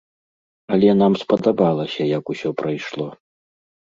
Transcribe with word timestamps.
Але 0.77 0.89
нам 1.01 1.13
спадабалася, 1.23 2.01
як 2.17 2.33
усё 2.35 2.49
прайшло. 2.61 3.05